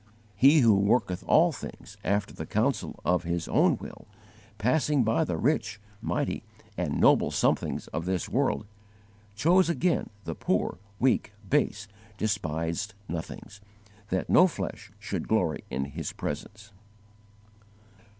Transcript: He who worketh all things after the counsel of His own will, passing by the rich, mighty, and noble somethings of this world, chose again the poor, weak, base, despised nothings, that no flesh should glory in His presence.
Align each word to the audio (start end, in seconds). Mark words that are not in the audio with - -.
He 0.35 0.61
who 0.61 0.73
worketh 0.73 1.23
all 1.27 1.51
things 1.51 1.95
after 2.03 2.33
the 2.33 2.47
counsel 2.47 2.99
of 3.05 3.21
His 3.21 3.47
own 3.47 3.77
will, 3.77 4.07
passing 4.57 5.03
by 5.03 5.23
the 5.23 5.37
rich, 5.37 5.79
mighty, 6.01 6.41
and 6.75 6.99
noble 6.99 7.29
somethings 7.29 7.85
of 7.89 8.05
this 8.05 8.27
world, 8.27 8.65
chose 9.35 9.69
again 9.69 10.09
the 10.23 10.33
poor, 10.33 10.79
weak, 10.99 11.33
base, 11.47 11.87
despised 12.17 12.95
nothings, 13.07 13.61
that 14.09 14.27
no 14.27 14.47
flesh 14.47 14.91
should 14.97 15.27
glory 15.27 15.63
in 15.69 15.85
His 15.85 16.13
presence. 16.13 16.71